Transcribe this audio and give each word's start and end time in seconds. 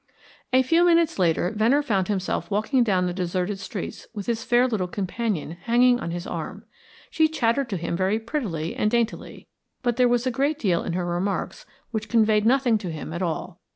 A 0.51 0.63
few 0.63 0.83
minutes 0.83 1.19
later 1.19 1.51
Venner 1.51 1.83
found 1.83 2.07
himself 2.07 2.49
walking 2.49 2.83
down 2.83 3.05
the 3.05 3.13
deserted 3.13 3.59
streets 3.59 4.07
with 4.15 4.25
his 4.25 4.43
fair 4.43 4.67
little 4.67 4.87
companion 4.87 5.51
hanging 5.65 5.99
on 5.99 6.09
his 6.09 6.25
arm. 6.25 6.65
She 7.11 7.27
chattered 7.27 7.69
to 7.69 7.77
him 7.77 7.95
very 7.95 8.17
prettily 8.17 8.75
and 8.75 8.89
daintily, 8.89 9.47
but 9.83 9.97
there 9.97 10.09
was 10.09 10.25
a 10.25 10.31
great 10.31 10.57
deal 10.57 10.81
in 10.83 10.93
her 10.93 11.05
remarks 11.05 11.67
which 11.91 12.09
conveyed 12.09 12.47
nothing 12.47 12.79
to 12.79 12.89
him 12.89 13.13
at 13.13 13.21
all. 13.21 13.59